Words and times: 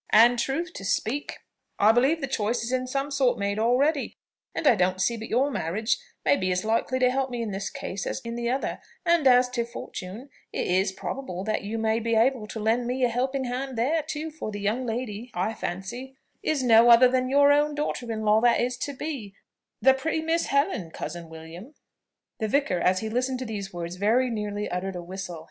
And, 0.09 0.39
truth 0.39 0.73
to 0.73 0.83
speak, 0.83 1.37
I 1.77 1.91
believe 1.91 2.21
the 2.21 2.27
choice 2.27 2.63
is 2.63 2.71
in 2.71 2.87
some 2.87 3.11
sort 3.11 3.37
made 3.37 3.59
already; 3.59 4.15
and 4.55 4.65
I 4.65 4.73
don't 4.73 4.99
see 4.99 5.15
but 5.15 5.27
your 5.29 5.51
marriage 5.51 5.99
may 6.25 6.35
be 6.37 6.51
as 6.51 6.65
likely 6.65 6.97
to 6.97 7.11
help 7.11 7.29
me 7.29 7.43
in 7.43 7.51
this 7.51 7.69
case 7.69 8.07
as 8.07 8.19
in 8.21 8.33
the 8.33 8.49
other; 8.49 8.79
and 9.05 9.27
as 9.27 9.47
to 9.49 9.63
fortune, 9.63 10.29
it 10.51 10.65
is 10.65 10.91
probable 10.91 11.43
that 11.43 11.61
you 11.63 11.77
may 11.77 11.99
be 11.99 12.15
able 12.15 12.47
to 12.47 12.59
lend 12.59 12.87
me 12.87 13.03
a 13.03 13.09
helping 13.09 13.43
hand 13.43 13.77
there, 13.77 14.01
too; 14.01 14.31
for 14.31 14.49
the 14.51 14.59
young 14.59 14.87
lady, 14.87 15.29
I 15.35 15.53
fancy, 15.53 16.17
is 16.41 16.63
no 16.63 16.89
other 16.89 17.07
than 17.07 17.29
your 17.29 17.51
own 17.51 17.75
daughter 17.75 18.11
in 18.11 18.23
law 18.23 18.41
that 18.41 18.59
is 18.59 18.77
to 18.77 18.93
be 18.93 19.35
the 19.83 19.93
pretty 19.93 20.23
Miss 20.23 20.47
Helen, 20.47 20.89
cousin 20.89 21.29
William?" 21.29 21.75
The 22.39 22.47
vicar 22.47 22.79
as 22.79 23.01
he 23.01 23.09
listened 23.09 23.37
to 23.37 23.45
these 23.45 23.71
words, 23.71 23.97
very 23.97 24.31
nearly 24.31 24.67
uttered 24.67 24.95
a 24.95 25.03
whistle. 25.03 25.39